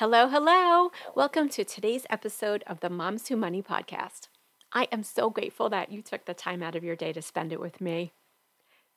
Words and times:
Hello, 0.00 0.28
hello. 0.28 0.92
Welcome 1.14 1.50
to 1.50 1.62
today's 1.62 2.06
episode 2.08 2.64
of 2.66 2.80
the 2.80 2.88
Moms 2.88 3.28
Who 3.28 3.36
Money 3.36 3.62
podcast. 3.62 4.28
I 4.72 4.88
am 4.90 5.02
so 5.02 5.28
grateful 5.28 5.68
that 5.68 5.92
you 5.92 6.00
took 6.00 6.24
the 6.24 6.32
time 6.32 6.62
out 6.62 6.74
of 6.74 6.82
your 6.82 6.96
day 6.96 7.12
to 7.12 7.20
spend 7.20 7.52
it 7.52 7.60
with 7.60 7.82
me. 7.82 8.14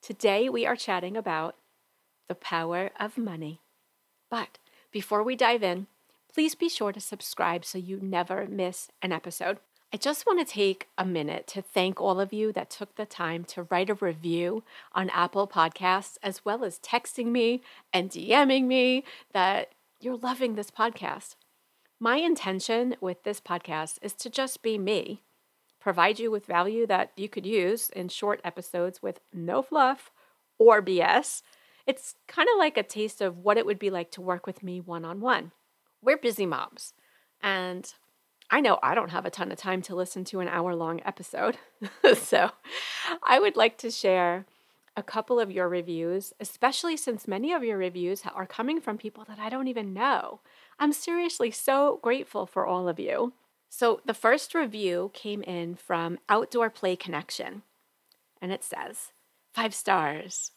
Today 0.00 0.48
we 0.48 0.64
are 0.64 0.74
chatting 0.74 1.14
about 1.14 1.56
the 2.26 2.34
power 2.34 2.90
of 2.98 3.18
money. 3.18 3.60
But 4.30 4.56
before 4.90 5.22
we 5.22 5.36
dive 5.36 5.62
in, 5.62 5.88
please 6.32 6.54
be 6.54 6.70
sure 6.70 6.90
to 6.90 7.00
subscribe 7.00 7.66
so 7.66 7.76
you 7.76 8.00
never 8.00 8.46
miss 8.46 8.88
an 9.02 9.12
episode. 9.12 9.58
I 9.92 9.98
just 9.98 10.24
want 10.24 10.38
to 10.38 10.50
take 10.50 10.88
a 10.96 11.04
minute 11.04 11.46
to 11.48 11.60
thank 11.60 12.00
all 12.00 12.18
of 12.18 12.32
you 12.32 12.50
that 12.52 12.70
took 12.70 12.96
the 12.96 13.04
time 13.04 13.44
to 13.44 13.64
write 13.64 13.90
a 13.90 13.94
review 13.94 14.64
on 14.92 15.10
Apple 15.10 15.46
Podcasts, 15.46 16.16
as 16.22 16.46
well 16.46 16.64
as 16.64 16.78
texting 16.78 17.26
me 17.26 17.60
and 17.92 18.08
DMing 18.08 18.64
me 18.64 19.04
that 19.34 19.73
you're 20.04 20.16
loving 20.18 20.54
this 20.54 20.70
podcast. 20.70 21.36
My 21.98 22.16
intention 22.16 22.96
with 23.00 23.22
this 23.22 23.40
podcast 23.40 23.98
is 24.02 24.12
to 24.14 24.28
just 24.28 24.62
be 24.62 24.76
me, 24.76 25.22
provide 25.80 26.18
you 26.18 26.30
with 26.30 26.44
value 26.44 26.86
that 26.86 27.12
you 27.16 27.28
could 27.28 27.46
use 27.46 27.88
in 27.90 28.08
short 28.08 28.40
episodes 28.44 29.02
with 29.02 29.20
no 29.32 29.62
fluff 29.62 30.10
or 30.58 30.82
BS. 30.82 31.40
It's 31.86 32.16
kind 32.28 32.48
of 32.52 32.58
like 32.58 32.76
a 32.76 32.82
taste 32.82 33.22
of 33.22 33.38
what 33.38 33.56
it 33.56 33.64
would 33.64 33.78
be 33.78 33.90
like 33.90 34.10
to 34.12 34.20
work 34.20 34.46
with 34.46 34.62
me 34.62 34.80
one 34.80 35.04
on 35.04 35.20
one. 35.20 35.52
We're 36.02 36.18
busy 36.18 36.44
moms, 36.44 36.92
and 37.42 37.90
I 38.50 38.60
know 38.60 38.78
I 38.82 38.94
don't 38.94 39.10
have 39.10 39.24
a 39.24 39.30
ton 39.30 39.50
of 39.50 39.58
time 39.58 39.80
to 39.82 39.94
listen 39.94 40.24
to 40.24 40.40
an 40.40 40.48
hour 40.48 40.74
long 40.74 41.00
episode. 41.04 41.56
so 42.14 42.50
I 43.26 43.40
would 43.40 43.56
like 43.56 43.78
to 43.78 43.90
share 43.90 44.44
a 44.96 45.02
couple 45.02 45.40
of 45.40 45.50
your 45.50 45.68
reviews, 45.68 46.32
especially 46.38 46.96
since 46.96 47.26
many 47.26 47.52
of 47.52 47.64
your 47.64 47.76
reviews 47.76 48.22
are 48.32 48.46
coming 48.46 48.80
from 48.80 48.98
people 48.98 49.24
that 49.26 49.38
I 49.38 49.48
don't 49.48 49.68
even 49.68 49.92
know. 49.92 50.40
I'm 50.78 50.92
seriously 50.92 51.50
so 51.50 51.98
grateful 52.02 52.46
for 52.46 52.66
all 52.66 52.88
of 52.88 53.00
you. 53.00 53.32
So, 53.68 54.00
the 54.04 54.14
first 54.14 54.54
review 54.54 55.10
came 55.14 55.42
in 55.42 55.74
from 55.74 56.18
Outdoor 56.28 56.70
Play 56.70 56.94
Connection, 56.94 57.62
and 58.40 58.52
it 58.52 58.62
says, 58.62 59.10
Five 59.52 59.74
stars. 59.74 60.52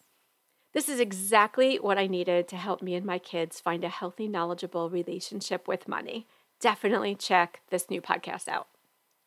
This 0.74 0.88
is 0.88 1.00
exactly 1.00 1.78
what 1.78 1.98
I 1.98 2.06
needed 2.06 2.48
to 2.50 2.56
help 2.56 2.84
me 2.84 2.94
and 2.94 3.06
my 3.06 3.18
kids 3.18 3.60
find 3.60 3.84
a 3.84 3.90
healthy, 3.90 4.28
knowledgeable 4.28 4.92
relationship 4.92 5.68
with 5.68 5.88
money. 5.88 6.28
Definitely 6.60 7.16
check 7.16 7.62
this 7.72 7.90
new 7.90 8.02
podcast 8.02 8.48
out. 8.48 8.68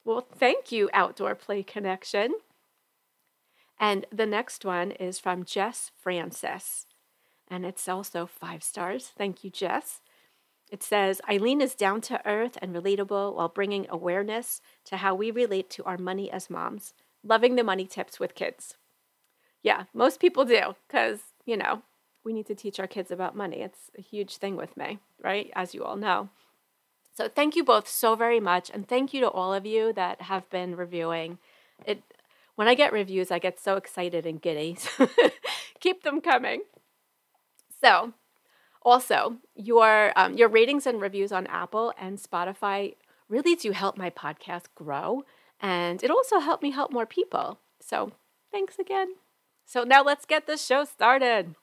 Well, 0.05 0.20
thank 0.20 0.70
you, 0.70 0.88
Outdoor 0.92 1.34
Play 1.34 1.62
Connection. 1.64 2.34
And 3.80 4.06
the 4.12 4.26
next 4.26 4.64
one 4.64 4.90
is 4.92 5.18
from 5.18 5.44
Jess 5.44 5.90
Francis. 5.96 6.86
And 7.48 7.64
it's 7.64 7.88
also 7.88 8.26
five 8.26 8.62
stars. 8.62 9.10
Thank 9.16 9.42
you, 9.42 9.50
Jess. 9.50 10.02
It 10.70 10.82
says 10.84 11.20
Eileen 11.28 11.60
is 11.60 11.74
down 11.74 12.00
to 12.02 12.24
earth 12.28 12.56
and 12.62 12.74
relatable 12.74 13.34
while 13.34 13.48
bringing 13.48 13.86
awareness 13.88 14.60
to 14.84 14.98
how 14.98 15.14
we 15.14 15.32
relate 15.32 15.68
to 15.70 15.84
our 15.84 15.98
money 15.98 16.30
as 16.30 16.50
moms, 16.50 16.92
loving 17.24 17.56
the 17.56 17.64
money 17.64 17.86
tips 17.86 18.20
with 18.20 18.36
kids. 18.36 18.76
Yeah, 19.62 19.84
most 19.92 20.20
people 20.20 20.44
do 20.44 20.76
because, 20.86 21.20
you 21.44 21.56
know, 21.56 21.82
we 22.22 22.32
need 22.32 22.46
to 22.46 22.54
teach 22.54 22.78
our 22.78 22.86
kids 22.86 23.10
about 23.10 23.34
money. 23.34 23.62
It's 23.62 23.90
a 23.98 24.02
huge 24.02 24.36
thing 24.36 24.56
with 24.56 24.76
me, 24.76 25.00
right? 25.22 25.50
As 25.54 25.74
you 25.74 25.84
all 25.84 25.96
know. 25.96 26.28
So 27.14 27.28
thank 27.28 27.56
you 27.56 27.64
both 27.64 27.88
so 27.88 28.14
very 28.14 28.40
much. 28.40 28.70
And 28.72 28.86
thank 28.86 29.12
you 29.12 29.20
to 29.22 29.28
all 29.28 29.52
of 29.52 29.66
you 29.66 29.92
that 29.94 30.22
have 30.22 30.48
been 30.50 30.76
reviewing. 30.76 31.38
It 31.84 32.02
when 32.60 32.69
I 32.69 32.75
get 32.75 32.93
reviews, 32.93 33.31
I 33.31 33.38
get 33.38 33.59
so 33.59 33.76
excited 33.76 34.26
and 34.26 34.38
giddy. 34.38 34.76
Keep 35.81 36.03
them 36.03 36.21
coming. 36.21 36.60
So, 37.81 38.12
also, 38.82 39.38
your 39.54 40.12
um, 40.15 40.37
your 40.37 40.50
ratings 40.50 40.87
and 40.87 41.00
reviews 41.00 41.32
on 41.32 41.47
Apple 41.47 41.94
and 41.99 42.19
Spotify 42.19 42.97
really 43.31 43.54
do 43.54 43.70
help 43.70 43.97
my 43.97 44.10
podcast 44.10 44.65
grow, 44.75 45.25
and 45.59 46.04
it 46.04 46.10
also 46.10 46.38
helped 46.38 46.62
me 46.62 46.70
help 46.70 46.93
more 46.93 47.06
people. 47.06 47.60
So, 47.81 48.12
thanks 48.53 48.78
again. 48.78 49.15
So 49.65 49.82
now 49.82 50.04
let's 50.04 50.26
get 50.26 50.47
this 50.47 50.62
show 50.62 50.84
started. 50.84 51.54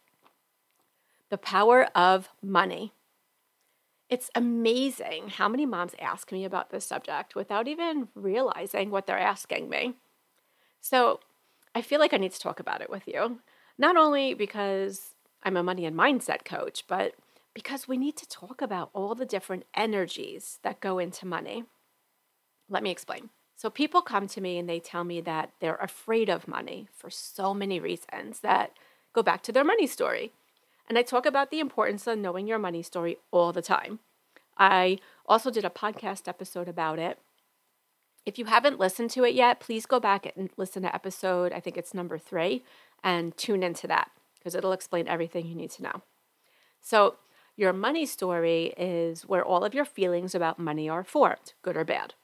The 1.30 1.38
power 1.38 1.90
of 1.94 2.30
money. 2.41 2.91
It's 4.09 4.31
amazing 4.34 5.28
how 5.36 5.47
many 5.47 5.68
moms 5.68 5.94
ask 6.02 6.31
me 6.31 6.44
about 6.44 6.72
this 6.72 6.88
subject 6.88 7.36
without 7.36 7.68
even 7.68 8.07
realizing 8.16 8.90
what 8.90 9.06
they're 9.06 9.19
asking 9.19 9.69
me. 9.69 9.94
So 10.81 11.19
I 11.75 11.81
feel 11.81 11.99
like 11.99 12.13
I 12.13 12.17
need 12.17 12.31
to 12.31 12.39
talk 12.39 12.59
about 12.59 12.81
it 12.81 12.89
with 12.89 13.07
you, 13.07 13.39
not 13.77 13.97
only 13.97 14.33
because 14.33 15.13
I'm 15.43 15.57
a 15.57 15.63
money 15.63 15.85
and 15.85 15.97
mindset 15.97 16.45
coach, 16.45 16.83
but 16.88 17.13
because 17.53 17.88
we 17.88 17.97
need 17.97 18.15
to 18.17 18.27
talk 18.27 18.61
about 18.61 18.89
all 18.93 19.15
the 19.15 19.25
different 19.25 19.65
energies 19.73 20.59
that 20.63 20.79
go 20.79 20.99
into 20.99 21.25
money. 21.25 21.63
Let 22.69 22.83
me 22.83 22.91
explain. 22.91 23.29
So, 23.55 23.71
people 23.71 24.03
come 24.03 24.27
to 24.27 24.41
me 24.41 24.59
and 24.59 24.69
they 24.69 24.79
tell 24.79 25.03
me 25.03 25.21
that 25.21 25.51
they're 25.59 25.77
afraid 25.77 26.29
of 26.29 26.47
money 26.47 26.88
for 26.94 27.09
so 27.09 27.53
many 27.55 27.79
reasons 27.79 28.41
that 28.41 28.73
go 29.13 29.23
back 29.23 29.41
to 29.44 29.51
their 29.51 29.63
money 29.63 29.88
story. 29.88 30.31
And 30.88 30.97
I 30.97 31.01
talk 31.01 31.25
about 31.25 31.49
the 31.49 31.59
importance 31.59 32.05
of 32.05 32.19
knowing 32.19 32.47
your 32.47 32.59
money 32.59 32.83
story 32.83 33.17
all 33.31 33.51
the 33.51 33.63
time. 33.63 33.99
I 34.57 34.99
also 35.25 35.49
did 35.49 35.65
a 35.65 35.69
podcast 35.69 36.27
episode 36.27 36.67
about 36.67 36.99
it 36.99 37.19
if 38.27 38.38
you 38.38 38.43
haven't 38.43 38.77
listened 38.77 39.09
to 39.11 39.23
it 39.23 39.33
yet, 39.33 39.61
please 39.61 39.85
go 39.85 40.01
back 40.01 40.29
and 40.35 40.49
listen 40.57 40.83
to 40.83 40.93
episode, 40.93 41.53
I 41.53 41.61
think 41.61 41.77
it's 41.77 41.93
number 41.93 42.17
three, 42.17 42.61
and 43.01 43.35
tune 43.38 43.63
into 43.63 43.88
that 43.88 44.11
because 44.38 44.53
it'll 44.53 44.73
explain 44.73 45.07
everything 45.07 45.47
you 45.47 45.55
need 45.55 45.71
to 45.71 45.83
know. 45.83 46.01
So, 46.81 47.15
your 47.55 47.71
money 47.71 48.05
story 48.05 48.73
is 48.77 49.21
where 49.21 49.45
all 49.45 49.63
of 49.63 49.73
your 49.73 49.85
feelings 49.85 50.35
about 50.35 50.59
money 50.59 50.89
are 50.89 51.05
formed, 51.05 51.53
good 51.61 51.77
or 51.77 51.85
bad. 51.85 52.15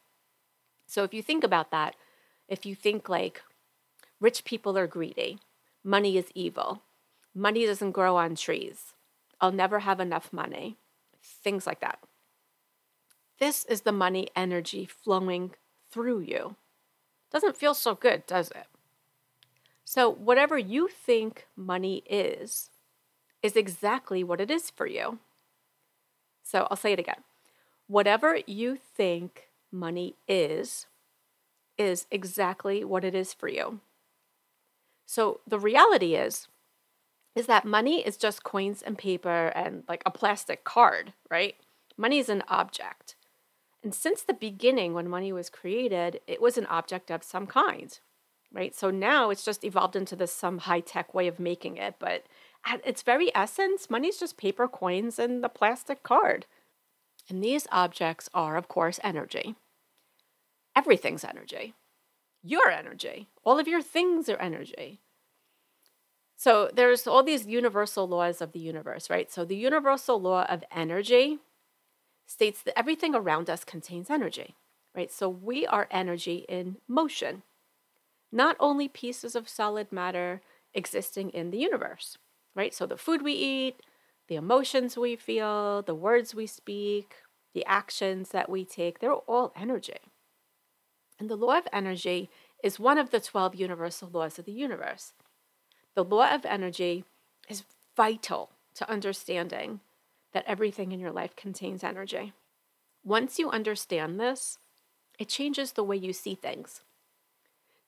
So, 0.86 1.04
if 1.04 1.14
you 1.14 1.24
think 1.24 1.42
about 1.42 1.72
that, 1.72 1.96
if 2.50 2.66
you 2.66 2.76
think 2.76 3.08
like 3.08 3.42
rich 4.20 4.44
people 4.44 4.78
are 4.78 4.88
greedy, 4.88 5.40
money 5.86 6.18
is 6.18 6.32
evil, 6.36 6.82
money 7.34 7.66
doesn't 7.66 7.92
grow 7.92 8.18
on 8.18 8.36
trees, 8.36 8.94
I'll 9.40 9.54
never 9.54 9.80
have 9.80 10.02
enough 10.02 10.34
money, 10.34 10.76
things 11.22 11.66
like 11.66 11.80
that. 11.80 12.00
This 13.40 13.64
is 13.66 13.82
the 13.82 13.94
money 13.94 14.28
energy 14.36 14.86
flowing 14.86 15.54
through 15.94 16.22
you. 16.22 16.56
Doesn't 17.32 17.58
feel 17.58 17.74
so 17.74 17.94
good, 17.94 18.26
does 18.26 18.50
it? 18.52 18.68
So, 19.86 20.10
whatever 20.10 20.58
you 20.58 20.88
think 20.88 21.48
money 21.56 22.04
is, 22.10 22.70
is 23.44 23.56
exactly 23.56 24.24
what 24.24 24.42
it 24.42 24.50
is 24.50 24.70
for 24.70 24.88
you. 24.88 25.20
So, 26.44 26.68
I'll 26.72 26.78
say 26.78 26.94
it 26.94 27.00
again. 27.00 27.24
Whatever 27.88 28.40
you 28.48 28.76
think 28.76 29.50
money 29.72 30.16
is, 30.28 30.88
is 31.78 32.08
exactly 32.10 32.84
what 32.84 33.04
it 33.04 33.14
is 33.14 33.34
for 33.34 33.48
you. 33.48 33.82
So, 35.06 35.42
the 35.46 35.60
reality 35.60 36.16
is, 36.16 36.48
is 37.36 37.46
that 37.48 37.66
money 37.66 38.06
is 38.06 38.18
just 38.18 38.44
coins 38.44 38.82
and 38.82 38.98
paper 38.98 39.48
and 39.56 39.84
like 39.88 40.02
a 40.06 40.12
plastic 40.12 40.64
card, 40.64 41.14
right? 41.30 41.56
Money 41.98 42.20
is 42.20 42.30
an 42.30 42.44
object. 42.48 43.16
And 43.84 43.94
since 43.94 44.22
the 44.22 44.34
beginning, 44.34 44.94
when 44.94 45.10
money 45.10 45.34
was 45.34 45.50
created, 45.50 46.22
it 46.26 46.42
was 46.42 46.58
an 46.58 46.66
object 46.68 47.12
of 47.12 47.24
some 47.24 47.46
kind, 47.46 48.00
right? 48.52 48.74
So 48.74 48.90
now 48.90 49.30
it's 49.30 49.44
just 49.44 49.66
evolved 49.66 49.98
into 49.98 50.16
this 50.16 50.32
some 50.32 50.60
high 50.60 50.80
tech 50.80 51.14
way 51.14 51.28
of 51.28 51.40
making 51.40 51.76
it. 51.76 51.96
But 52.00 52.24
at 52.66 52.86
its 52.88 53.02
very 53.02 53.30
essence, 53.36 53.90
money 53.90 54.08
is 54.08 54.18
just 54.18 54.38
paper 54.38 54.70
coins 54.70 55.20
and 55.20 55.44
the 55.44 55.50
plastic 55.50 56.02
card. 56.02 56.46
And 57.30 57.44
these 57.44 57.68
objects 57.72 58.30
are, 58.34 58.56
of 58.56 58.70
course, 58.70 59.02
energy. 59.04 59.56
Everything's 60.76 61.26
energy. 61.26 61.74
Your 62.42 62.70
energy. 62.70 63.28
All 63.44 63.60
of 63.60 63.68
your 63.68 63.82
things 63.82 64.30
are 64.30 64.38
energy. 64.38 65.02
So 66.36 66.70
there's 66.74 67.06
all 67.06 67.24
these 67.24 67.46
universal 67.48 68.08
laws 68.08 68.42
of 68.42 68.54
the 68.54 68.60
universe, 68.60 69.10
right? 69.10 69.32
So 69.32 69.46
the 69.46 69.56
universal 69.56 70.20
law 70.20 70.46
of 70.50 70.64
energy 70.72 71.40
states 72.26 72.62
that 72.64 72.78
everything 72.78 73.14
around 73.16 73.50
us 73.50 73.64
contains 73.64 74.10
energy, 74.10 74.56
right? 74.96 75.12
So 75.12 75.30
we 75.30 75.66
are 75.68 75.88
energy 75.92 76.46
in 76.50 76.78
motion, 76.88 77.44
not 78.32 78.56
only 78.60 78.88
pieces 78.88 79.36
of 79.36 79.50
solid 79.50 79.92
matter 79.92 80.42
existing 80.74 81.30
in 81.30 81.52
the 81.52 81.58
universe, 81.58 82.18
right? 82.56 82.74
So 82.74 82.86
the 82.86 82.98
food 82.98 83.22
we 83.22 83.34
eat, 83.34 83.76
the 84.28 84.36
emotions 84.36 84.98
we 84.98 85.16
feel, 85.16 85.82
the 85.82 85.96
words 85.96 86.34
we 86.34 86.48
speak, 86.48 87.16
the 87.54 87.66
actions 87.66 88.30
that 88.30 88.50
we 88.50 88.66
take, 88.66 89.00
they're 89.00 89.14
all 89.14 89.54
energy. 89.56 90.00
And 91.20 91.30
the 91.30 91.36
law 91.36 91.58
of 91.58 91.68
energy 91.72 92.30
is 92.64 92.80
one 92.80 92.98
of 92.98 93.12
the 93.12 93.20
12 93.20 93.56
universal 93.56 94.10
laws 94.12 94.40
of 94.40 94.46
the 94.46 94.52
universe. 94.52 95.14
The 95.96 96.04
law 96.04 96.34
of 96.34 96.46
energy 96.46 97.04
is 97.48 97.64
vital 97.96 98.52
to 98.76 98.90
understanding 98.90 99.82
that 100.34 100.46
everything 100.48 100.92
in 100.92 101.00
your 101.00 101.12
life 101.12 101.36
contains 101.36 101.84
energy. 101.84 102.34
Once 103.04 103.40
you 103.40 103.50
understand 103.50 104.20
this, 104.20 104.58
it 105.20 105.30
changes 105.30 105.74
the 105.74 105.84
way 105.84 105.96
you 105.96 106.14
see 106.14 106.36
things. 106.36 106.82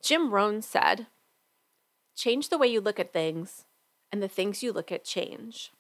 Jim 0.02 0.32
Rohn 0.32 0.62
said, 0.62 1.08
Change 2.16 2.50
the 2.50 2.58
way 2.58 2.68
you 2.68 2.80
look 2.80 3.00
at 3.00 3.12
things, 3.12 3.66
and 4.12 4.22
the 4.22 4.28
things 4.28 4.64
you 4.64 4.72
look 4.72 4.92
at 4.92 5.04
change. 5.04 5.72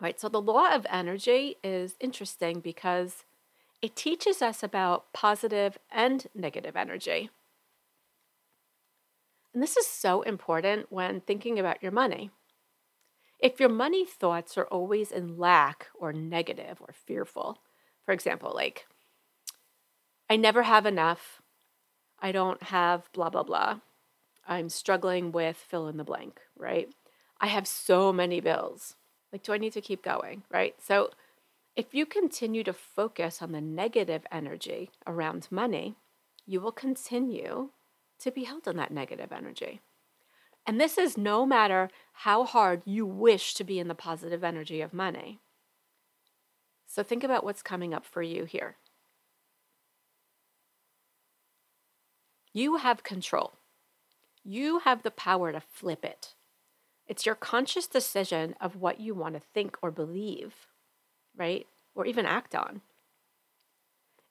Right? 0.00 0.18
So 0.18 0.28
the 0.28 0.40
law 0.40 0.74
of 0.74 0.86
energy 0.90 1.56
is 1.62 1.94
interesting 2.00 2.60
because 2.60 3.24
it 3.82 3.94
teaches 3.94 4.42
us 4.42 4.62
about 4.62 5.12
positive 5.12 5.78
and 5.90 6.26
negative 6.34 6.76
energy. 6.76 7.30
And 9.52 9.62
this 9.62 9.76
is 9.76 9.86
so 9.86 10.22
important 10.22 10.86
when 10.90 11.20
thinking 11.20 11.58
about 11.58 11.82
your 11.82 11.92
money. 11.92 12.30
If 13.40 13.58
your 13.58 13.70
money 13.70 14.04
thoughts 14.04 14.58
are 14.58 14.66
always 14.66 15.10
in 15.10 15.38
lack 15.38 15.88
or 15.98 16.12
negative 16.12 16.78
or 16.80 16.92
fearful, 16.92 17.58
for 18.04 18.12
example, 18.12 18.52
like, 18.54 18.86
I 20.28 20.36
never 20.36 20.62
have 20.62 20.84
enough, 20.84 21.40
I 22.20 22.32
don't 22.32 22.62
have 22.64 23.10
blah, 23.12 23.30
blah, 23.30 23.42
blah, 23.42 23.80
I'm 24.46 24.68
struggling 24.68 25.32
with 25.32 25.56
fill 25.56 25.88
in 25.88 25.96
the 25.96 26.04
blank, 26.04 26.40
right? 26.56 26.88
I 27.40 27.46
have 27.46 27.66
so 27.66 28.12
many 28.12 28.40
bills. 28.40 28.96
Like, 29.32 29.42
do 29.42 29.52
I 29.52 29.58
need 29.58 29.72
to 29.72 29.80
keep 29.80 30.02
going, 30.02 30.42
right? 30.50 30.74
So, 30.82 31.10
if 31.76 31.94
you 31.94 32.04
continue 32.04 32.64
to 32.64 32.72
focus 32.72 33.40
on 33.40 33.52
the 33.52 33.60
negative 33.60 34.26
energy 34.30 34.90
around 35.06 35.48
money, 35.50 35.94
you 36.44 36.60
will 36.60 36.72
continue 36.72 37.70
to 38.18 38.30
be 38.30 38.44
held 38.44 38.66
in 38.66 38.76
that 38.76 38.90
negative 38.90 39.32
energy. 39.32 39.80
And 40.70 40.80
this 40.80 40.98
is 40.98 41.18
no 41.18 41.44
matter 41.44 41.90
how 42.12 42.44
hard 42.44 42.82
you 42.84 43.04
wish 43.04 43.54
to 43.54 43.64
be 43.64 43.80
in 43.80 43.88
the 43.88 43.94
positive 43.96 44.44
energy 44.44 44.80
of 44.80 44.94
money. 44.94 45.40
So 46.86 47.02
think 47.02 47.24
about 47.24 47.42
what's 47.42 47.60
coming 47.60 47.92
up 47.92 48.06
for 48.06 48.22
you 48.22 48.44
here. 48.44 48.76
You 52.52 52.76
have 52.76 53.02
control. 53.02 53.54
You 54.44 54.78
have 54.78 55.02
the 55.02 55.10
power 55.10 55.50
to 55.50 55.58
flip 55.58 56.04
it. 56.04 56.34
It's 57.08 57.26
your 57.26 57.34
conscious 57.34 57.88
decision 57.88 58.54
of 58.60 58.76
what 58.76 59.00
you 59.00 59.12
want 59.12 59.34
to 59.34 59.42
think 59.52 59.76
or 59.82 59.90
believe, 59.90 60.68
right? 61.36 61.66
Or 61.96 62.06
even 62.06 62.26
act 62.26 62.54
on. 62.54 62.82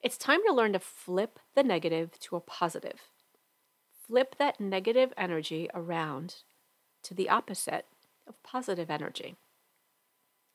It's 0.01 0.17
time 0.17 0.39
to 0.47 0.53
learn 0.53 0.71
to 0.71 0.79
flip 0.79 1.37
the 1.53 1.63
negative 1.63 2.17
to 2.21 2.37
a 2.37 2.39
positive. 2.39 3.01
Flip 4.09 4.35
that 4.39 4.59
negative 4.59 5.13
energy 5.15 5.69
around 5.75 6.37
to 7.03 7.13
the 7.13 7.29
opposite 7.29 7.85
of 8.27 8.41
positive 8.41 8.89
energy. 8.89 9.35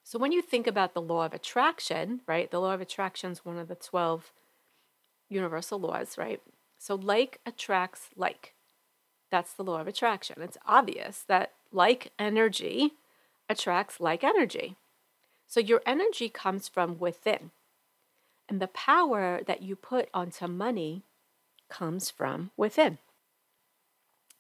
So 0.03 0.19
when 0.19 0.33
you 0.33 0.43
think 0.43 0.67
about 0.67 0.93
the 0.93 1.01
law 1.01 1.25
of 1.25 1.33
attraction, 1.33 2.21
right? 2.27 2.51
The 2.51 2.61
law 2.61 2.75
of 2.75 2.81
attraction 2.81 3.31
is 3.31 3.45
one 3.45 3.56
of 3.56 3.69
the 3.69 3.77
12 3.77 4.33
universal 5.29 5.79
laws, 5.79 6.19
right? 6.19 6.41
So 6.79 6.97
like 6.97 7.39
attracts 7.47 8.09
like. 8.17 8.55
That's 9.31 9.53
the 9.53 9.65
law 9.65 9.81
of 9.81 9.89
attraction. 9.89 10.43
It's 10.43 10.59
obvious 10.67 11.25
that 11.29 11.53
like 11.73 12.12
energy 12.19 12.95
attracts 13.49 14.00
like 14.00 14.25
energy. 14.25 14.77
So 15.47 15.61
your 15.61 15.81
energy 15.87 16.29
comes 16.29 16.67
from 16.67 16.99
within. 16.99 17.50
And 18.49 18.61
the 18.61 18.69
power 18.69 19.41
that 19.47 19.62
you 19.62 19.77
put 19.77 20.09
onto 20.12 20.49
money 20.49 21.03
comes 21.69 22.11
from 22.11 22.50
within. 22.57 22.99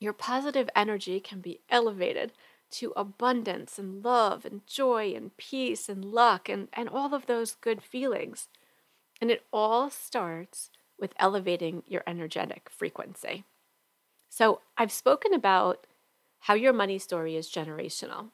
Your 0.00 0.12
positive 0.12 0.68
energy 0.74 1.20
can 1.20 1.40
be 1.40 1.60
elevated 1.70 2.32
to 2.72 2.92
abundance 2.96 3.78
and 3.78 4.04
love 4.04 4.44
and 4.44 4.66
joy 4.66 5.14
and 5.14 5.36
peace 5.36 5.88
and 5.88 6.04
luck 6.04 6.48
and, 6.48 6.68
and 6.72 6.88
all 6.88 7.14
of 7.14 7.26
those 7.26 7.56
good 7.60 7.82
feelings. 7.82 8.48
And 9.20 9.30
it 9.30 9.44
all 9.52 9.90
starts 9.90 10.70
with 10.98 11.14
elevating 11.18 11.82
your 11.86 12.02
energetic 12.06 12.68
frequency. 12.68 13.44
So, 14.28 14.60
I've 14.76 14.90
spoken 14.90 15.32
about 15.32 15.86
how 16.40 16.54
your 16.54 16.72
money 16.72 16.98
story 16.98 17.36
is 17.36 17.48
generational. 17.48 18.30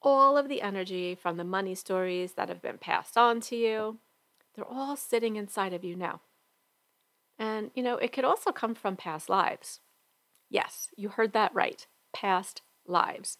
All 0.00 0.36
of 0.36 0.48
the 0.48 0.62
energy 0.62 1.14
from 1.14 1.36
the 1.36 1.44
money 1.44 1.74
stories 1.74 2.32
that 2.32 2.48
have 2.48 2.62
been 2.62 2.78
passed 2.78 3.16
on 3.16 3.40
to 3.42 3.56
you, 3.56 3.98
they're 4.54 4.64
all 4.64 4.96
sitting 4.96 5.36
inside 5.36 5.72
of 5.72 5.84
you 5.84 5.94
now. 5.94 6.20
And, 7.38 7.70
you 7.74 7.82
know, 7.82 7.96
it 7.96 8.12
could 8.12 8.24
also 8.24 8.52
come 8.52 8.74
from 8.74 8.96
past 8.96 9.28
lives. 9.28 9.80
Yes, 10.54 10.86
you 10.96 11.08
heard 11.08 11.32
that 11.32 11.52
right. 11.52 11.84
Past 12.12 12.62
lives. 12.86 13.38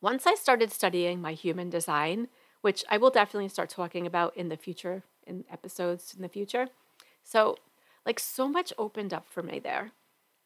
Once 0.00 0.26
I 0.26 0.34
started 0.34 0.72
studying 0.72 1.20
my 1.20 1.32
human 1.32 1.70
design, 1.70 2.26
which 2.60 2.84
I 2.90 2.98
will 2.98 3.10
definitely 3.10 3.48
start 3.50 3.70
talking 3.70 4.04
about 4.04 4.36
in 4.36 4.48
the 4.48 4.56
future, 4.56 5.04
in 5.28 5.44
episodes 5.48 6.12
in 6.12 6.22
the 6.22 6.28
future. 6.28 6.66
So, 7.22 7.54
like, 8.04 8.18
so 8.18 8.48
much 8.48 8.72
opened 8.76 9.14
up 9.14 9.28
for 9.28 9.44
me 9.44 9.60
there. 9.60 9.92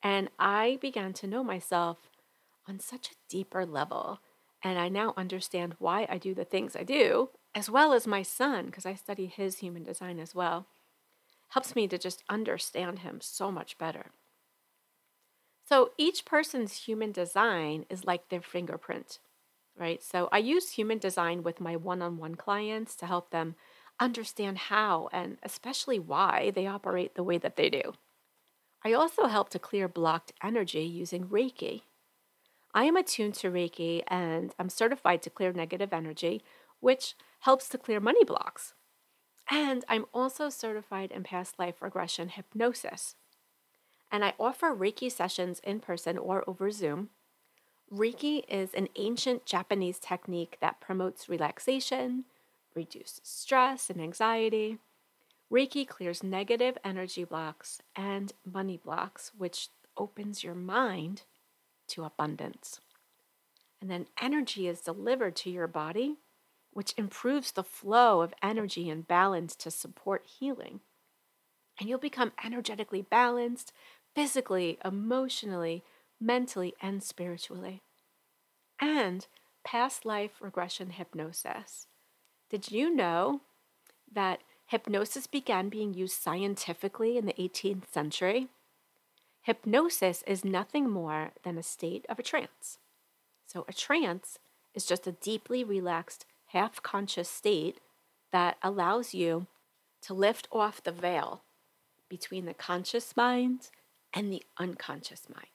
And 0.02 0.28
I 0.38 0.76
began 0.82 1.14
to 1.14 1.26
know 1.26 1.42
myself 1.42 2.10
on 2.68 2.78
such 2.78 3.08
a 3.08 3.16
deeper 3.30 3.64
level. 3.64 4.20
And 4.62 4.78
I 4.78 4.90
now 4.90 5.14
understand 5.16 5.76
why 5.78 6.06
I 6.10 6.18
do 6.18 6.34
the 6.34 6.44
things 6.44 6.76
I 6.76 6.82
do, 6.82 7.30
as 7.54 7.70
well 7.70 7.94
as 7.94 8.06
my 8.06 8.22
son, 8.22 8.66
because 8.66 8.84
I 8.84 8.94
study 8.94 9.24
his 9.24 9.60
human 9.60 9.84
design 9.84 10.20
as 10.20 10.34
well. 10.34 10.66
Helps 11.48 11.74
me 11.74 11.88
to 11.88 11.96
just 11.96 12.24
understand 12.28 12.98
him 12.98 13.20
so 13.22 13.50
much 13.50 13.78
better. 13.78 14.10
So 15.70 15.92
each 15.96 16.24
person's 16.24 16.84
human 16.86 17.12
design 17.12 17.86
is 17.88 18.04
like 18.04 18.28
their 18.28 18.40
fingerprint, 18.40 19.20
right? 19.78 20.02
So 20.02 20.28
I 20.32 20.38
use 20.38 20.72
human 20.72 20.98
design 20.98 21.44
with 21.44 21.60
my 21.60 21.76
one 21.76 22.02
on 22.02 22.18
one 22.18 22.34
clients 22.34 22.96
to 22.96 23.06
help 23.06 23.30
them 23.30 23.54
understand 24.00 24.58
how 24.58 25.08
and 25.12 25.38
especially 25.44 26.00
why 26.00 26.50
they 26.50 26.66
operate 26.66 27.14
the 27.14 27.22
way 27.22 27.38
that 27.38 27.54
they 27.54 27.70
do. 27.70 27.92
I 28.84 28.94
also 28.94 29.26
help 29.26 29.48
to 29.50 29.60
clear 29.60 29.86
blocked 29.86 30.32
energy 30.42 30.82
using 30.82 31.26
Reiki. 31.26 31.82
I 32.74 32.84
am 32.84 32.96
attuned 32.96 33.34
to 33.34 33.50
Reiki 33.50 34.02
and 34.08 34.52
I'm 34.58 34.70
certified 34.70 35.22
to 35.22 35.30
clear 35.30 35.52
negative 35.52 35.92
energy, 35.92 36.42
which 36.80 37.14
helps 37.40 37.68
to 37.68 37.78
clear 37.78 38.00
money 38.00 38.24
blocks. 38.24 38.74
And 39.48 39.84
I'm 39.88 40.06
also 40.12 40.48
certified 40.48 41.12
in 41.12 41.22
past 41.22 41.60
life 41.60 41.80
regression 41.80 42.30
hypnosis. 42.30 43.14
And 44.10 44.24
I 44.24 44.34
offer 44.38 44.74
Reiki 44.74 45.10
sessions 45.10 45.60
in 45.64 45.80
person 45.80 46.18
or 46.18 46.42
over 46.48 46.70
Zoom. 46.70 47.10
Reiki 47.92 48.44
is 48.48 48.74
an 48.74 48.88
ancient 48.96 49.46
Japanese 49.46 49.98
technique 49.98 50.58
that 50.60 50.80
promotes 50.80 51.28
relaxation, 51.28 52.24
reduces 52.74 53.20
stress 53.24 53.90
and 53.90 54.00
anxiety, 54.00 54.78
Reiki 55.50 55.86
clears 55.86 56.22
negative 56.22 56.78
energy 56.84 57.24
blocks 57.24 57.82
and 57.96 58.32
money 58.44 58.76
blocks, 58.76 59.32
which 59.36 59.68
opens 59.96 60.44
your 60.44 60.54
mind 60.54 61.22
to 61.88 62.04
abundance. 62.04 62.80
And 63.80 63.90
then 63.90 64.06
energy 64.20 64.68
is 64.68 64.80
delivered 64.80 65.34
to 65.36 65.50
your 65.50 65.66
body, 65.66 66.18
which 66.72 66.94
improves 66.96 67.50
the 67.50 67.64
flow 67.64 68.20
of 68.20 68.32
energy 68.42 68.88
and 68.88 69.08
balance 69.08 69.56
to 69.56 69.72
support 69.72 70.24
healing. 70.24 70.80
And 71.80 71.88
you'll 71.88 71.98
become 71.98 72.32
energetically 72.44 73.02
balanced 73.02 73.72
physically, 74.14 74.78
emotionally, 74.84 75.82
mentally, 76.20 76.74
and 76.80 77.02
spiritually. 77.02 77.82
And 78.80 79.26
past 79.64 80.04
life 80.04 80.32
regression 80.40 80.90
hypnosis. 80.90 81.86
Did 82.48 82.70
you 82.70 82.94
know 82.94 83.42
that 84.12 84.40
hypnosis 84.70 85.26
began 85.26 85.68
being 85.68 85.94
used 85.94 86.20
scientifically 86.20 87.16
in 87.16 87.26
the 87.26 87.32
18th 87.32 87.92
century, 87.92 88.46
hypnosis 89.42 90.22
is 90.28 90.44
nothing 90.44 90.88
more 90.88 91.32
than 91.42 91.58
a 91.58 91.62
state 91.62 92.06
of 92.08 92.20
a 92.20 92.22
trance. 92.22 92.78
So, 93.46 93.64
a 93.68 93.72
trance 93.72 94.38
is 94.72 94.86
just 94.86 95.08
a 95.08 95.12
deeply 95.12 95.64
relaxed, 95.64 96.24
half 96.46 96.80
conscious 96.82 97.28
state 97.28 97.80
that 98.30 98.58
allows 98.62 99.12
you 99.12 99.48
to 100.02 100.14
lift 100.14 100.46
off 100.52 100.84
the 100.84 100.92
veil 100.92 101.42
between 102.08 102.44
the 102.44 102.54
conscious 102.54 103.16
mind 103.16 103.70
and 104.12 104.32
the 104.32 104.42
unconscious 104.58 105.26
mind. 105.28 105.46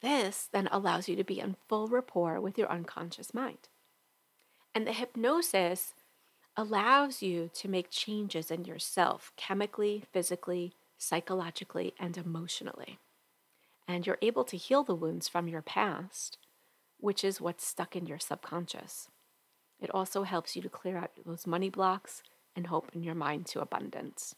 This 0.00 0.48
then 0.52 0.68
allows 0.70 1.08
you 1.08 1.16
to 1.16 1.24
be 1.24 1.40
in 1.40 1.56
full 1.68 1.88
rapport 1.88 2.40
with 2.40 2.58
your 2.58 2.70
unconscious 2.70 3.32
mind. 3.32 3.68
And 4.74 4.86
the 4.86 4.92
hypnosis 4.92 5.94
allows 6.56 7.22
you 7.22 7.50
to 7.54 7.68
make 7.68 7.90
changes 7.90 8.50
in 8.50 8.64
yourself 8.64 9.32
chemically, 9.36 10.04
physically, 10.12 10.74
psychologically, 10.98 11.94
and 11.98 12.16
emotionally. 12.16 12.98
And 13.88 14.06
you're 14.06 14.18
able 14.22 14.44
to 14.44 14.56
heal 14.56 14.82
the 14.82 14.94
wounds 14.94 15.28
from 15.28 15.48
your 15.48 15.62
past 15.62 16.38
which 17.04 17.22
is 17.22 17.38
what's 17.38 17.66
stuck 17.66 17.94
in 17.94 18.06
your 18.06 18.18
subconscious. 18.18 19.08
It 19.78 19.90
also 19.90 20.22
helps 20.22 20.56
you 20.56 20.62
to 20.62 20.70
clear 20.70 20.96
out 20.96 21.10
those 21.26 21.46
money 21.46 21.68
blocks 21.68 22.22
and 22.56 22.68
hope 22.68 22.90
in 22.94 23.02
your 23.02 23.14
mind 23.14 23.44
to 23.48 23.60
abundance. 23.60 24.34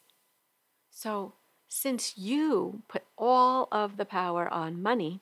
So, 0.90 1.34
since 1.68 2.16
you 2.16 2.82
put 2.88 3.04
all 3.18 3.68
of 3.72 3.96
the 3.96 4.04
power 4.04 4.48
on 4.52 4.82
money, 4.82 5.20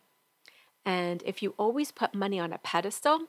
and 0.85 1.23
if 1.25 1.43
you 1.43 1.55
always 1.57 1.91
put 1.91 2.15
money 2.15 2.39
on 2.39 2.53
a 2.53 2.59
pedestal, 2.59 3.29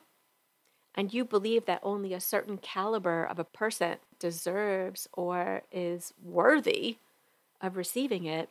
and 0.94 1.14
you 1.14 1.26
believe 1.26 1.66
that 1.66 1.82
only 1.84 2.14
a 2.14 2.20
certain 2.20 2.58
caliber 2.58 3.24
of 3.24 3.38
a 3.38 3.44
person 3.44 3.98
deserves 4.18 5.08
or 5.14 5.64
is 5.72 6.14
worthy 6.24 6.98
of 7.62 7.78
receiving 7.78 8.26
it, 8.26 8.50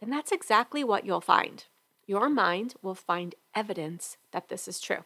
then 0.00 0.10
that's 0.10 0.32
exactly 0.32 0.82
what 0.82 1.04
you'll 1.04 1.20
find. 1.20 1.64
Your 2.06 2.28
mind 2.28 2.74
will 2.82 2.94
find 2.94 3.34
evidence 3.54 4.16
that 4.32 4.48
this 4.48 4.66
is 4.66 4.80
true. 4.80 5.04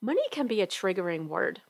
Money 0.00 0.22
can 0.30 0.46
be 0.46 0.60
a 0.60 0.66
triggering 0.66 1.28
word. 1.28 1.60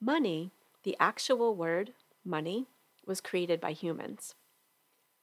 Money, 0.00 0.50
the 0.82 0.96
actual 1.00 1.54
word 1.54 1.92
money, 2.24 2.66
was 3.06 3.20
created 3.20 3.60
by 3.60 3.72
humans. 3.72 4.34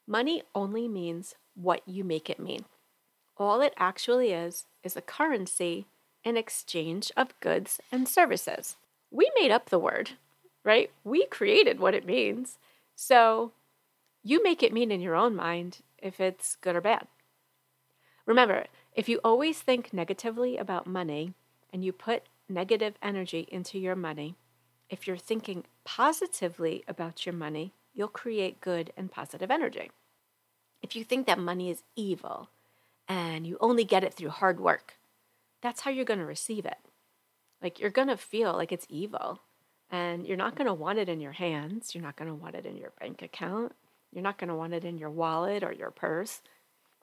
Money 0.07 0.43
only 0.53 0.87
means 0.87 1.35
what 1.55 1.81
you 1.87 2.03
make 2.03 2.29
it 2.29 2.39
mean. 2.39 2.65
All 3.37 3.61
it 3.61 3.73
actually 3.77 4.31
is 4.31 4.65
is 4.83 4.95
a 4.95 5.01
currency 5.01 5.87
in 6.23 6.37
exchange 6.37 7.11
of 7.17 7.39
goods 7.39 7.79
and 7.91 8.07
services. 8.07 8.77
We 9.09 9.31
made 9.39 9.51
up 9.51 9.69
the 9.69 9.79
word, 9.79 10.11
right? 10.63 10.91
We 11.03 11.25
created 11.25 11.79
what 11.79 11.93
it 11.93 12.05
means. 12.05 12.57
So 12.95 13.51
you 14.23 14.43
make 14.43 14.61
it 14.61 14.73
mean 14.73 14.91
in 14.91 15.01
your 15.01 15.15
own 15.15 15.35
mind 15.35 15.79
if 15.97 16.19
it's 16.19 16.55
good 16.57 16.75
or 16.75 16.81
bad. 16.81 17.07
Remember, 18.25 18.65
if 18.93 19.09
you 19.09 19.19
always 19.23 19.59
think 19.59 19.93
negatively 19.93 20.57
about 20.57 20.85
money 20.85 21.33
and 21.73 21.83
you 21.83 21.91
put 21.91 22.23
negative 22.47 22.95
energy 23.01 23.47
into 23.51 23.79
your 23.79 23.95
money, 23.95 24.35
if 24.89 25.07
you're 25.07 25.17
thinking 25.17 25.63
positively 25.83 26.83
about 26.87 27.25
your 27.25 27.33
money, 27.33 27.73
you'll 27.93 28.07
create 28.07 28.61
good 28.61 28.91
and 28.95 29.11
positive 29.11 29.51
energy. 29.51 29.91
If 30.81 30.95
you 30.95 31.03
think 31.03 31.27
that 31.27 31.39
money 31.39 31.69
is 31.69 31.83
evil 31.95 32.49
and 33.07 33.45
you 33.45 33.57
only 33.59 33.83
get 33.83 34.03
it 34.03 34.13
through 34.13 34.29
hard 34.29 34.59
work, 34.59 34.95
that's 35.61 35.81
how 35.81 35.91
you're 35.91 36.05
going 36.05 36.19
to 36.19 36.25
receive 36.25 36.65
it. 36.65 36.77
Like 37.61 37.79
you're 37.79 37.89
going 37.89 38.07
to 38.07 38.17
feel 38.17 38.53
like 38.53 38.71
it's 38.71 38.87
evil 38.89 39.39
and 39.91 40.25
you're 40.25 40.37
not 40.37 40.55
going 40.55 40.67
to 40.67 40.73
want 40.73 40.99
it 40.99 41.09
in 41.09 41.21
your 41.21 41.33
hands. 41.33 41.93
You're 41.93 42.03
not 42.03 42.15
going 42.15 42.29
to 42.29 42.35
want 42.35 42.55
it 42.55 42.65
in 42.65 42.77
your 42.77 42.91
bank 42.99 43.21
account. 43.21 43.73
You're 44.11 44.23
not 44.23 44.37
going 44.37 44.49
to 44.49 44.55
want 44.55 44.73
it 44.73 44.83
in 44.83 44.97
your 44.97 45.09
wallet 45.09 45.63
or 45.63 45.71
your 45.71 45.91
purse. 45.91 46.41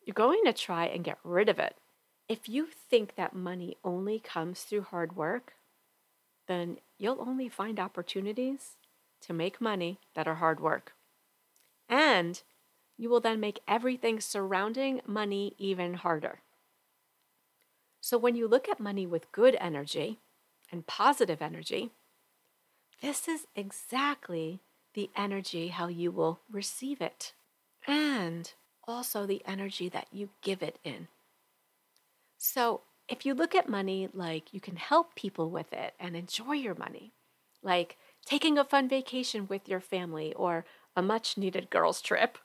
You're 0.05 0.15
going 0.15 0.43
to 0.47 0.53
try 0.53 0.87
and 0.87 1.05
get 1.05 1.19
rid 1.23 1.49
of 1.49 1.59
it. 1.59 1.77
If 2.29 2.49
you 2.49 2.67
think 2.67 3.15
that 3.15 3.35
money 3.35 3.77
only 3.85 4.19
comes 4.19 4.63
through 4.63 4.83
hard 4.83 5.17
work, 5.17 5.55
then 6.47 6.79
you'll 6.99 7.21
only 7.21 7.49
find 7.49 7.79
opportunities 7.79 8.73
to 9.23 9.33
make 9.33 9.61
money 9.61 9.99
that 10.15 10.29
are 10.29 10.37
hard 10.37 10.61
work. 10.61 10.93
And 11.89 12.43
you 12.97 13.09
will 13.09 13.21
then 13.21 13.41
make 13.41 13.61
everything 13.67 14.21
surrounding 14.21 15.01
money 15.07 15.55
even 15.59 15.95
harder. 15.95 16.41
So 18.01 18.19
when 18.19 18.37
you 18.37 18.49
look 18.49 18.69
at 18.69 18.81
money 18.81 19.07
with 19.07 19.33
good 19.33 19.57
energy 19.61 20.19
and 20.71 20.87
positive 20.87 21.43
energy, 21.43 21.91
this 23.01 23.29
is 23.29 23.47
exactly 23.55 24.61
the 24.95 25.11
energy 25.17 25.69
how 25.69 25.89
you 25.89 26.11
will 26.11 26.41
receive 26.51 27.01
it 27.01 27.33
and 27.87 28.53
also 28.87 29.27
the 29.27 29.43
energy 29.47 29.89
that 29.89 30.09
you 30.11 30.31
give 30.43 30.63
it 30.63 30.79
in. 30.83 31.09
So 32.37 32.83
if 33.09 33.25
you 33.25 33.35
look 33.35 33.55
at 33.55 33.69
money 33.69 34.09
like 34.13 34.53
you 34.53 34.61
can 34.61 34.77
help 34.77 35.15
people 35.15 35.51
with 35.51 35.73
it 35.73 35.95
and 36.01 36.17
enjoy 36.17 36.53
your 36.53 36.75
money, 36.75 37.13
like 37.63 37.97
taking 38.29 38.59
a 38.59 38.65
fun 38.65 38.87
vacation 38.87 39.47
with 39.49 39.67
your 39.67 39.81
family 39.81 40.35
or 40.35 40.67
a 40.95 41.01
much 41.01 41.39
needed 41.39 41.71
girls' 41.71 42.03
trip, 42.03 42.37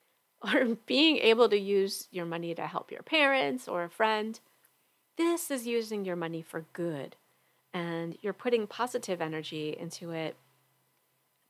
or 0.42 0.76
being 0.84 1.16
able 1.16 1.48
to 1.48 1.58
use 1.58 2.08
your 2.10 2.26
money 2.26 2.54
to 2.54 2.66
help 2.66 2.90
your 2.90 3.02
parents 3.02 3.66
or 3.66 3.84
a 3.84 3.88
friend, 3.88 4.38
this 5.16 5.50
is 5.50 5.66
using 5.66 6.04
your 6.04 6.16
money 6.16 6.42
for 6.42 6.66
good. 6.74 7.16
And 7.72 8.18
you're 8.20 8.34
putting 8.34 8.66
positive 8.66 9.22
energy 9.22 9.74
into 9.78 10.10
it, 10.10 10.36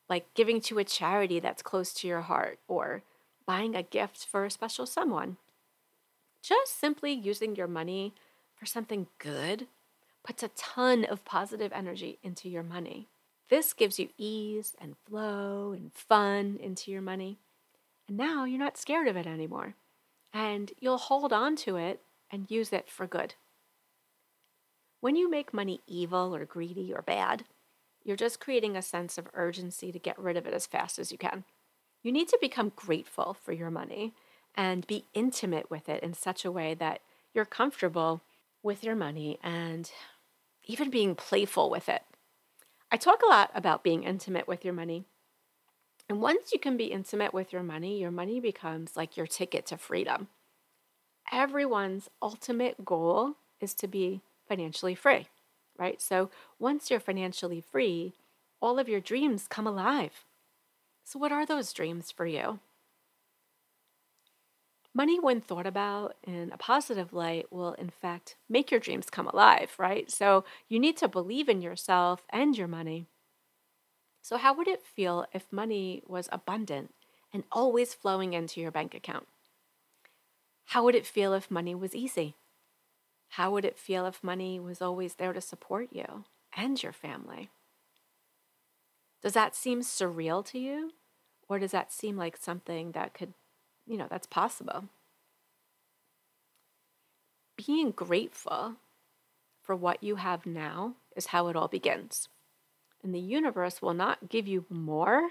like 0.08 0.32
giving 0.34 0.60
to 0.62 0.78
a 0.78 0.84
charity 0.84 1.40
that's 1.40 1.62
close 1.62 1.92
to 1.94 2.06
your 2.06 2.20
heart 2.20 2.60
or 2.68 3.02
buying 3.44 3.74
a 3.74 3.82
gift 3.82 4.24
for 4.24 4.44
a 4.44 4.50
special 4.50 4.86
someone. 4.86 5.36
Just 6.42 6.78
simply 6.78 7.12
using 7.12 7.56
your 7.56 7.66
money 7.66 8.14
for 8.54 8.66
something 8.66 9.08
good 9.18 9.66
puts 10.24 10.44
a 10.44 10.48
ton 10.48 11.04
of 11.04 11.24
positive 11.24 11.72
energy 11.72 12.18
into 12.22 12.48
your 12.48 12.62
money. 12.62 13.08
This 13.50 13.72
gives 13.72 13.98
you 13.98 14.08
ease 14.16 14.74
and 14.80 14.94
flow 15.08 15.72
and 15.72 15.92
fun 15.92 16.58
into 16.62 16.92
your 16.92 17.02
money. 17.02 17.38
And 18.08 18.16
now 18.16 18.44
you're 18.44 18.58
not 18.60 18.78
scared 18.78 19.08
of 19.08 19.16
it 19.16 19.26
anymore. 19.26 19.74
And 20.32 20.72
you'll 20.78 20.98
hold 20.98 21.32
on 21.32 21.56
to 21.56 21.76
it 21.76 22.00
and 22.30 22.48
use 22.48 22.72
it 22.72 22.88
for 22.88 23.08
good. 23.08 23.34
When 25.00 25.16
you 25.16 25.28
make 25.28 25.52
money 25.52 25.80
evil 25.88 26.34
or 26.34 26.44
greedy 26.44 26.92
or 26.94 27.02
bad, 27.02 27.44
you're 28.04 28.16
just 28.16 28.38
creating 28.38 28.76
a 28.76 28.82
sense 28.82 29.18
of 29.18 29.28
urgency 29.34 29.90
to 29.90 29.98
get 29.98 30.18
rid 30.18 30.36
of 30.36 30.46
it 30.46 30.54
as 30.54 30.66
fast 30.66 30.98
as 31.00 31.10
you 31.10 31.18
can. 31.18 31.44
You 32.02 32.12
need 32.12 32.28
to 32.28 32.38
become 32.40 32.72
grateful 32.76 33.34
for 33.34 33.52
your 33.52 33.70
money 33.70 34.14
and 34.54 34.86
be 34.86 35.06
intimate 35.12 35.70
with 35.70 35.88
it 35.88 36.02
in 36.02 36.14
such 36.14 36.44
a 36.44 36.52
way 36.52 36.74
that 36.74 37.00
you're 37.34 37.44
comfortable 37.44 38.20
with 38.62 38.84
your 38.84 38.94
money 38.94 39.38
and 39.42 39.90
even 40.64 40.88
being 40.88 41.14
playful 41.14 41.68
with 41.68 41.88
it. 41.88 42.02
I 42.92 42.96
talk 42.96 43.22
a 43.22 43.28
lot 43.28 43.50
about 43.54 43.84
being 43.84 44.02
intimate 44.02 44.48
with 44.48 44.64
your 44.64 44.74
money. 44.74 45.04
And 46.08 46.20
once 46.20 46.52
you 46.52 46.58
can 46.58 46.76
be 46.76 46.86
intimate 46.86 47.32
with 47.32 47.52
your 47.52 47.62
money, 47.62 48.00
your 48.00 48.10
money 48.10 48.40
becomes 48.40 48.96
like 48.96 49.16
your 49.16 49.28
ticket 49.28 49.64
to 49.66 49.76
freedom. 49.76 50.28
Everyone's 51.30 52.10
ultimate 52.20 52.84
goal 52.84 53.34
is 53.60 53.74
to 53.74 53.86
be 53.86 54.22
financially 54.48 54.96
free, 54.96 55.28
right? 55.78 56.02
So 56.02 56.30
once 56.58 56.90
you're 56.90 56.98
financially 56.98 57.60
free, 57.60 58.14
all 58.60 58.80
of 58.80 58.88
your 58.88 59.00
dreams 59.00 59.46
come 59.48 59.68
alive. 59.68 60.24
So, 61.04 61.18
what 61.18 61.32
are 61.32 61.46
those 61.46 61.72
dreams 61.72 62.10
for 62.10 62.26
you? 62.26 62.58
Money, 64.92 65.20
when 65.20 65.40
thought 65.40 65.66
about 65.66 66.16
in 66.24 66.50
a 66.52 66.56
positive 66.56 67.12
light, 67.12 67.46
will 67.52 67.74
in 67.74 67.90
fact 67.90 68.36
make 68.48 68.70
your 68.70 68.80
dreams 68.80 69.08
come 69.08 69.28
alive, 69.28 69.72
right? 69.78 70.10
So, 70.10 70.44
you 70.68 70.80
need 70.80 70.96
to 70.98 71.08
believe 71.08 71.48
in 71.48 71.62
yourself 71.62 72.26
and 72.30 72.56
your 72.58 72.66
money. 72.68 73.06
So, 74.22 74.36
how 74.36 74.52
would 74.54 74.68
it 74.68 74.84
feel 74.84 75.26
if 75.32 75.52
money 75.52 76.02
was 76.06 76.28
abundant 76.32 76.92
and 77.32 77.44
always 77.52 77.94
flowing 77.94 78.32
into 78.32 78.60
your 78.60 78.70
bank 78.70 78.94
account? 78.94 79.26
How 80.66 80.84
would 80.84 80.94
it 80.94 81.06
feel 81.06 81.34
if 81.34 81.50
money 81.50 81.74
was 81.74 81.94
easy? 81.94 82.36
How 83.30 83.52
would 83.52 83.64
it 83.64 83.78
feel 83.78 84.06
if 84.06 84.24
money 84.24 84.58
was 84.58 84.82
always 84.82 85.14
there 85.14 85.32
to 85.32 85.40
support 85.40 85.88
you 85.92 86.24
and 86.56 86.82
your 86.82 86.92
family? 86.92 87.50
Does 89.22 89.34
that 89.34 89.54
seem 89.54 89.80
surreal 89.82 90.44
to 90.46 90.58
you? 90.58 90.92
Or 91.48 91.58
does 91.58 91.72
that 91.72 91.92
seem 91.92 92.16
like 92.16 92.36
something 92.36 92.92
that 92.92 93.14
could, 93.14 93.34
you 93.86 93.96
know, 93.96 94.06
that's 94.08 94.26
possible? 94.26 94.84
Being 97.56 97.90
grateful 97.90 98.76
for 99.62 99.76
what 99.76 100.02
you 100.02 100.16
have 100.16 100.46
now 100.46 100.94
is 101.16 101.26
how 101.26 101.48
it 101.48 101.56
all 101.56 101.68
begins. 101.68 102.28
And 103.02 103.14
the 103.14 103.20
universe 103.20 103.80
will 103.80 103.94
not 103.94 104.28
give 104.28 104.46
you 104.46 104.64
more 104.68 105.30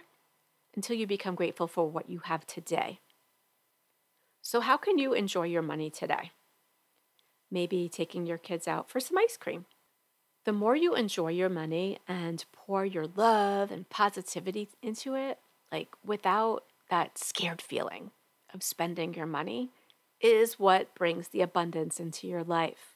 until 0.75 0.95
you 0.95 1.07
become 1.07 1.35
grateful 1.35 1.67
for 1.67 1.89
what 1.89 2.09
you 2.09 2.19
have 2.25 2.45
today. 2.45 2.99
So, 4.41 4.61
how 4.61 4.77
can 4.77 4.97
you 4.97 5.13
enjoy 5.13 5.45
your 5.45 5.61
money 5.61 5.89
today? 5.89 6.31
maybe 7.51 7.89
taking 7.89 8.25
your 8.25 8.37
kids 8.37 8.67
out 8.67 8.89
for 8.89 8.99
some 8.99 9.17
ice 9.17 9.37
cream. 9.37 9.65
The 10.45 10.53
more 10.53 10.75
you 10.75 10.95
enjoy 10.95 11.29
your 11.29 11.49
money 11.49 11.99
and 12.07 12.43
pour 12.53 12.85
your 12.85 13.07
love 13.15 13.71
and 13.71 13.89
positivity 13.89 14.69
into 14.81 15.15
it, 15.15 15.39
like 15.71 15.89
without 16.03 16.63
that 16.89 17.17
scared 17.17 17.61
feeling 17.61 18.11
of 18.53 18.63
spending 18.63 19.13
your 19.13 19.25
money, 19.25 19.69
is 20.21 20.59
what 20.59 20.93
brings 20.95 21.29
the 21.29 21.41
abundance 21.41 21.99
into 21.99 22.27
your 22.27 22.43
life. 22.43 22.95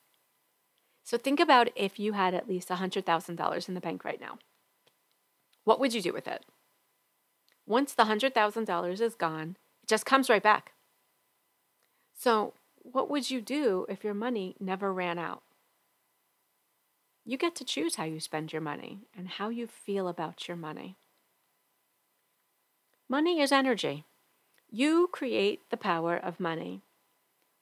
So 1.03 1.17
think 1.17 1.39
about 1.39 1.69
if 1.75 1.99
you 1.99 2.13
had 2.13 2.33
at 2.33 2.47
least 2.47 2.69
$100,000 2.69 3.67
in 3.67 3.73
the 3.73 3.81
bank 3.81 4.03
right 4.05 4.21
now. 4.21 4.39
What 5.63 5.79
would 5.79 5.93
you 5.93 6.01
do 6.01 6.13
with 6.13 6.27
it? 6.27 6.45
Once 7.65 7.93
the 7.93 8.03
$100,000 8.03 9.01
is 9.01 9.15
gone, 9.15 9.57
it 9.83 9.89
just 9.89 10.05
comes 10.05 10.29
right 10.29 10.43
back. 10.43 10.73
So 12.17 12.53
what 12.75 13.09
would 13.09 13.29
you 13.29 13.41
do 13.41 13.85
if 13.89 14.03
your 14.03 14.13
money 14.13 14.55
never 14.59 14.93
ran 14.93 15.17
out? 15.17 15.43
You 17.25 17.37
get 17.37 17.55
to 17.55 17.65
choose 17.65 17.95
how 17.95 18.03
you 18.03 18.19
spend 18.19 18.51
your 18.51 18.61
money 18.61 19.07
and 19.17 19.29
how 19.29 19.47
you 19.49 19.67
feel 19.67 20.09
about 20.09 20.47
your 20.47 20.57
money. 20.57 20.97
Money 23.07 23.41
is 23.41 23.51
energy. 23.51 24.05
You 24.75 25.07
create 25.11 25.69
the 25.69 25.77
power 25.77 26.17
of 26.17 26.39
money, 26.39 26.81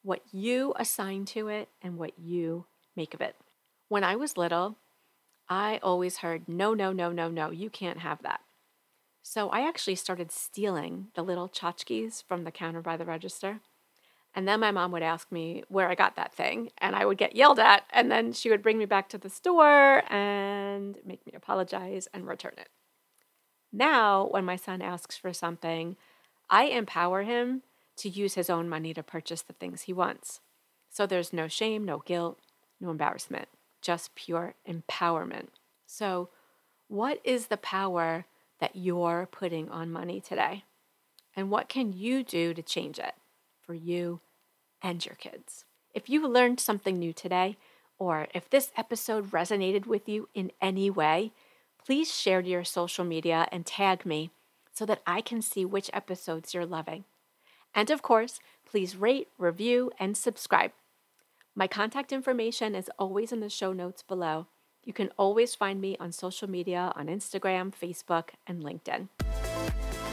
what 0.02 0.22
you 0.32 0.74
assign 0.78 1.26
to 1.26 1.50
it 1.50 1.68
and 1.82 1.98
what 1.98 2.18
you 2.18 2.68
make 2.96 3.14
of 3.14 3.20
it. 3.20 3.36
When 3.90 4.06
I 4.06 4.16
was 4.16 4.38
little, 4.38 4.78
I 5.50 5.82
always 5.84 6.20
heard, 6.20 6.48
no, 6.48 6.74
no, 6.74 6.94
no, 6.94 7.12
no, 7.12 7.28
no, 7.28 7.52
you 7.52 7.70
can't 7.70 8.00
have 8.00 8.22
that. 8.22 8.40
So 9.22 9.50
I 9.50 9.68
actually 9.68 9.96
started 9.96 10.32
stealing 10.32 11.08
the 11.14 11.22
little 11.22 11.50
tchotchkes 11.50 12.24
from 12.24 12.46
the 12.46 12.50
counter 12.52 12.82
by 12.82 12.96
the 12.96 13.04
register. 13.04 13.60
And 14.34 14.48
then 14.48 14.62
my 14.62 14.72
mom 14.72 14.94
would 14.94 15.04
ask 15.04 15.30
me 15.34 15.66
where 15.68 15.90
I 15.90 15.96
got 15.96 16.16
that 16.16 16.34
thing, 16.34 16.72
and 16.78 16.96
I 16.96 17.06
would 17.06 17.18
get 17.18 17.36
yelled 17.36 17.60
at. 17.60 17.84
And 17.90 18.10
then 18.10 18.32
she 18.32 18.50
would 18.50 18.64
bring 18.64 18.78
me 18.78 18.86
back 18.86 19.10
to 19.10 19.18
the 19.18 19.30
store 19.30 20.10
and 20.10 20.96
make 21.06 21.28
me 21.28 21.34
apologize 21.36 22.08
and 22.14 22.26
return 22.26 22.54
it. 22.58 22.70
Now, 23.74 24.28
when 24.32 24.46
my 24.46 24.56
son 24.56 24.82
asks 24.82 25.18
for 25.18 25.34
something, 25.34 25.98
I 26.52 26.66
empower 26.66 27.24
him 27.24 27.64
to 27.98 28.10
use 28.10 28.36
his 28.36 28.50
own 28.50 28.68
money 28.68 28.94
to 28.94 29.02
purchase 29.02 29.42
the 29.42 29.54
things 29.54 29.84
he 29.84 29.94
wants. 29.94 30.42
So 30.90 31.06
there's 31.06 31.32
no 31.32 31.48
shame, 31.48 31.86
no 31.86 32.00
guilt, 32.00 32.40
no 32.82 32.92
embarrassment, 32.92 33.48
just 33.82 34.14
pure 34.16 34.56
empowerment. 34.68 35.48
So, 35.86 36.30
what 36.90 37.22
is 37.24 37.48
the 37.48 37.58
power 37.58 38.26
that 38.60 38.76
you're 38.76 39.30
putting 39.32 39.70
on 39.70 39.92
money 39.92 40.20
today? 40.20 40.66
And 41.36 41.50
what 41.50 41.70
can 41.70 41.94
you 41.94 42.22
do 42.22 42.54
to 42.54 42.62
change 42.62 43.00
it 43.00 43.14
for 43.62 43.74
you 43.74 44.20
and 44.82 45.06
your 45.06 45.16
kids? 45.16 45.64
If 45.94 46.10
you 46.10 46.28
learned 46.28 46.60
something 46.60 47.00
new 47.00 47.14
today, 47.14 47.58
or 47.98 48.28
if 48.34 48.50
this 48.50 48.72
episode 48.76 49.32
resonated 49.32 49.86
with 49.86 50.10
you 50.10 50.28
in 50.34 50.52
any 50.62 50.90
way, 50.90 51.32
please 51.86 52.14
share 52.14 52.42
to 52.42 52.50
your 52.50 52.66
social 52.66 53.06
media 53.06 53.48
and 53.54 53.66
tag 53.66 54.06
me 54.06 54.32
so 54.74 54.86
that 54.86 55.02
I 55.06 55.22
can 55.22 55.42
see 55.42 55.66
which 55.66 55.90
episodes 55.94 56.54
you're 56.54 56.66
loving. 56.66 57.06
And 57.74 57.90
of 57.90 58.02
course, 58.02 58.40
please 58.70 58.96
rate, 58.96 59.30
review, 59.38 59.92
and 60.00 60.18
subscribe. 60.18 60.72
My 61.56 61.68
contact 61.68 62.12
information 62.12 62.76
is 62.76 62.90
always 62.98 63.32
in 63.32 63.42
the 63.42 63.50
show 63.50 63.74
notes 63.74 64.02
below. 64.02 64.48
You 64.84 64.94
can 64.94 65.12
always 65.18 65.54
find 65.54 65.80
me 65.80 65.96
on 66.00 66.12
social 66.12 66.50
media 66.50 66.92
on 66.96 67.08
Instagram, 67.08 67.72
Facebook, 67.74 68.30
and 68.48 68.64
LinkedIn. 68.64 69.10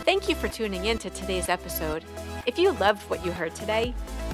Thank 0.05 0.29
you 0.29 0.35
for 0.35 0.49
tuning 0.49 0.87
in 0.87 0.99
to 0.99 1.11
today's 1.11 1.49
episode. 1.49 2.05
If 2.47 2.59
you 2.59 2.73
loved 2.73 3.03
what 3.11 3.25
you 3.25 3.33
heard 3.33 3.55
today, 3.55 3.95